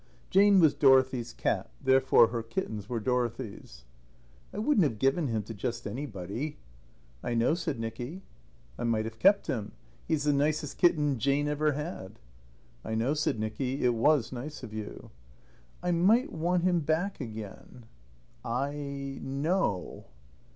[0.31, 3.85] Jane was Dorothy's cat; therefore her kittens were Dorothy's.
[4.51, 6.57] "I wouldn't have given him to just anybody."
[7.21, 8.23] "I know," said Nicky.
[8.79, 9.73] "I might have kept him.
[10.07, 12.17] He's the nicest kitten Jane ever had."
[12.83, 13.83] "I know," said Nicky.
[13.85, 15.11] "It was nice of you."
[15.83, 17.85] "I might want him back again."
[18.43, 20.05] "I know."